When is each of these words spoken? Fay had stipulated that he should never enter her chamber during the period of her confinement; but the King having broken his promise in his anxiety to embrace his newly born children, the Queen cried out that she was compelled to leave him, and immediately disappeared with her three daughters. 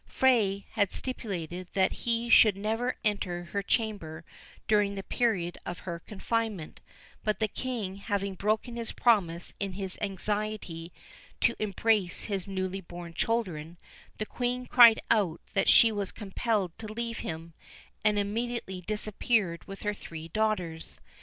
Fay 0.07 0.65
had 0.71 0.91
stipulated 0.93 1.67
that 1.73 1.91
he 1.91 2.27
should 2.27 2.57
never 2.57 2.95
enter 3.03 3.43
her 3.43 3.61
chamber 3.61 4.25
during 4.67 4.95
the 4.95 5.03
period 5.03 5.59
of 5.63 5.77
her 5.81 5.99
confinement; 5.99 6.79
but 7.23 7.37
the 7.39 7.47
King 7.47 7.97
having 7.97 8.33
broken 8.33 8.75
his 8.77 8.93
promise 8.93 9.53
in 9.59 9.73
his 9.73 9.99
anxiety 10.01 10.91
to 11.39 11.53
embrace 11.59 12.23
his 12.23 12.47
newly 12.47 12.81
born 12.81 13.13
children, 13.13 13.77
the 14.17 14.25
Queen 14.25 14.65
cried 14.65 14.99
out 15.11 15.39
that 15.53 15.69
she 15.69 15.91
was 15.91 16.11
compelled 16.11 16.75
to 16.79 16.91
leave 16.91 17.19
him, 17.19 17.53
and 18.03 18.17
immediately 18.17 18.81
disappeared 18.81 19.63
with 19.67 19.83
her 19.83 19.93
three 19.93 20.27
daughters. 20.29 20.99